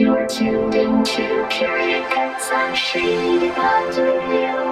[0.00, 1.20] You're tuned into
[1.50, 4.69] Curated Cuts on Shady Pines Radio.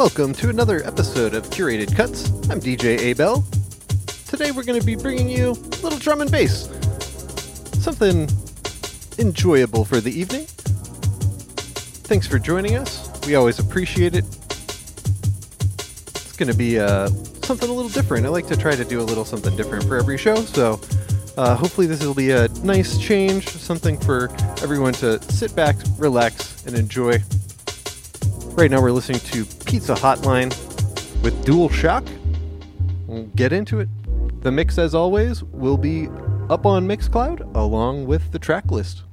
[0.00, 2.30] Welcome to another episode of Curated Cuts.
[2.48, 3.44] I'm DJ Abel.
[4.28, 6.70] Today we're going to be bringing you a little drum and bass.
[7.82, 8.26] Something
[9.18, 10.46] enjoyable for the evening.
[12.06, 13.10] Thanks for joining us.
[13.26, 14.24] We always appreciate it.
[15.74, 17.08] It's going to be uh,
[17.42, 18.24] something a little different.
[18.24, 20.80] I like to try to do a little something different for every show, so
[21.36, 24.30] uh, hopefully this will be a nice change, something for
[24.62, 27.22] everyone to sit back, relax, and enjoy.
[28.54, 30.50] Right now we're listening to Pizza Hotline
[31.22, 32.04] with Dual Shock.
[33.06, 33.88] We'll get into it.
[34.42, 36.08] The mix, as always, will be
[36.50, 39.04] up on Mixcloud along with the track list.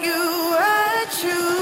[0.00, 1.53] you, were true.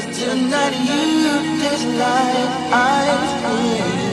[0.00, 4.09] Cause tonight you, this night I'm in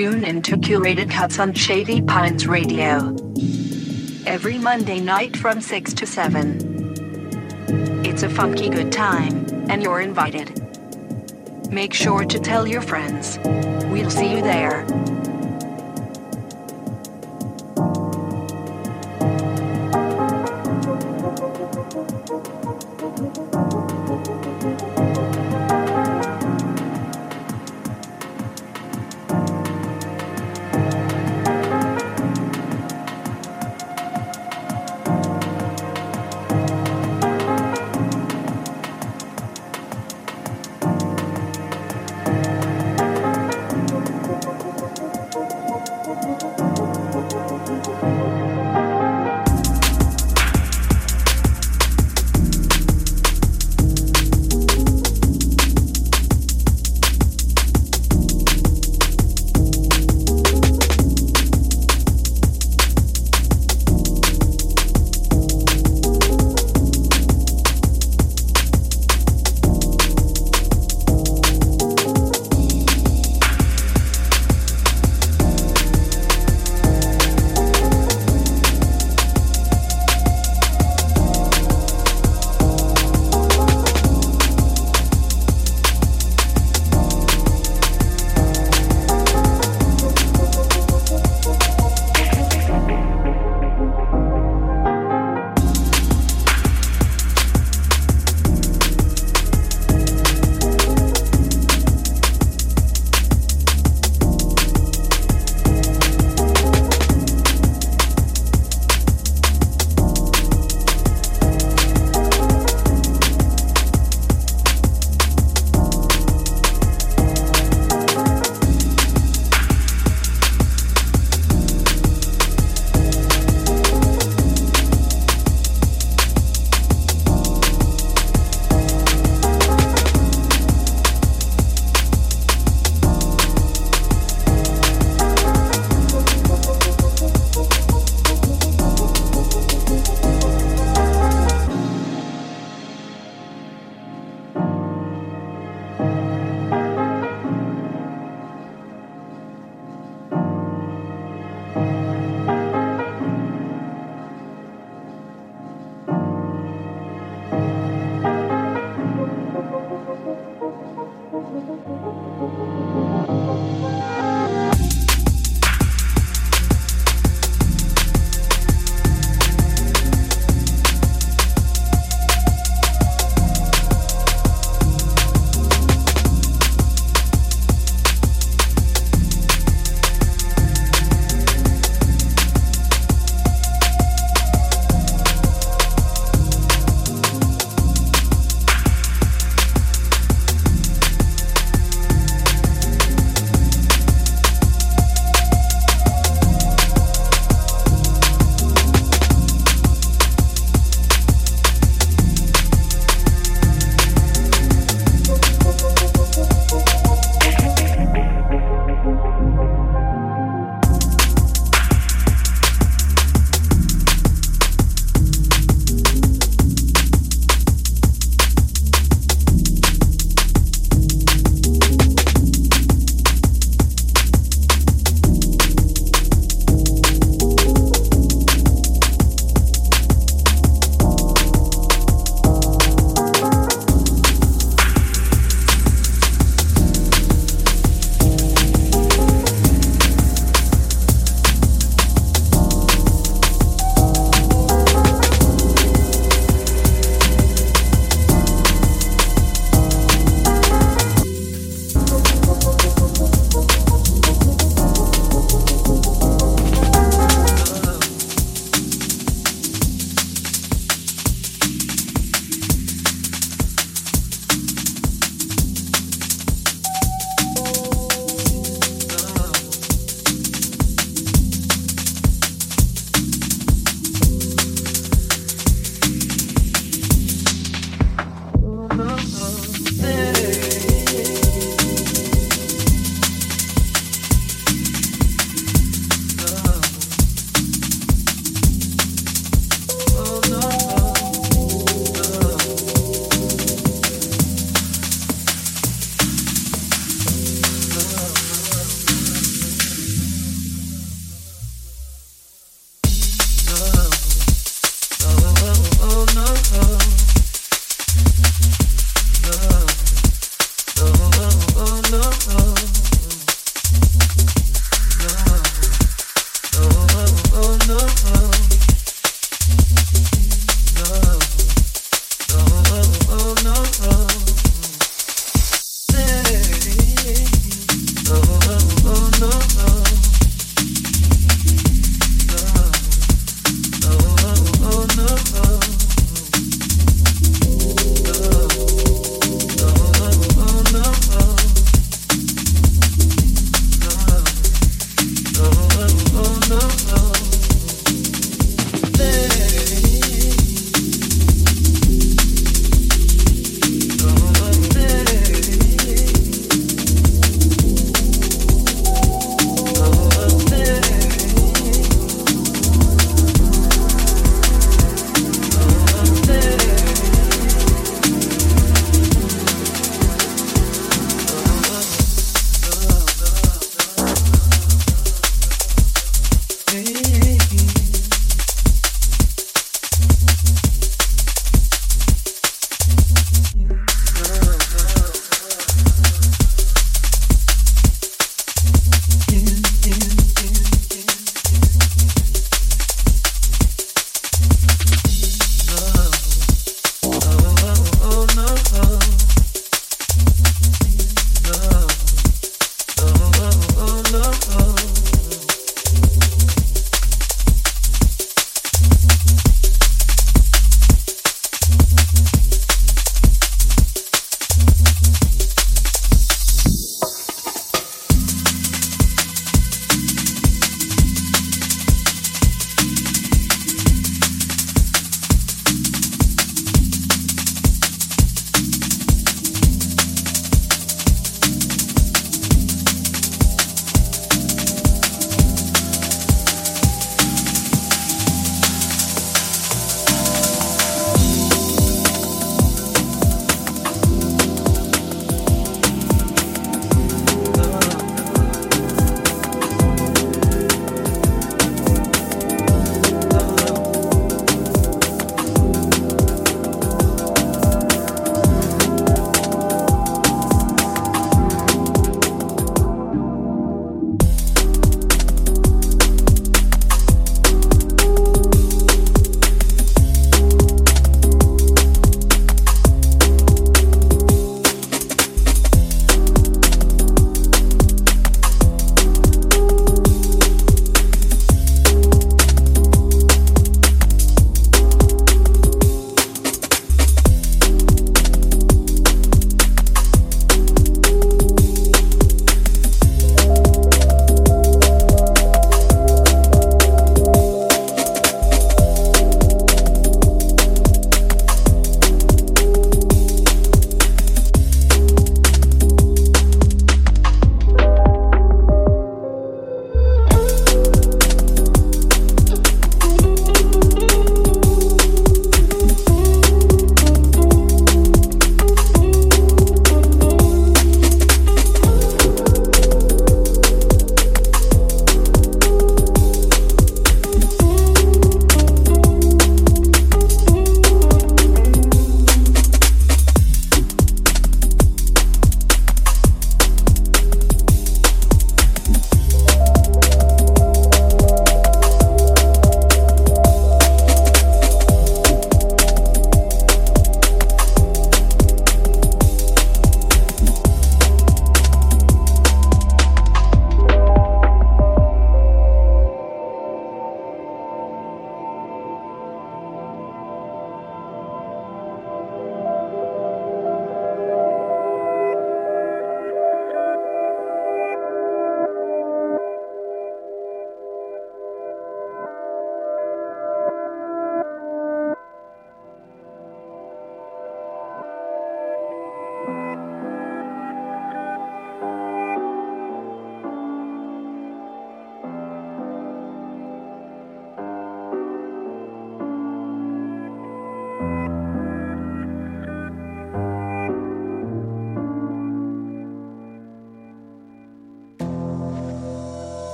[0.00, 3.14] Tune into curated cuts on Shady Pines Radio.
[4.24, 8.02] Every Monday night from 6 to 7.
[8.06, 10.48] It's a funky good time, and you're invited.
[11.70, 13.38] Make sure to tell your friends.
[13.92, 14.86] We'll see you there.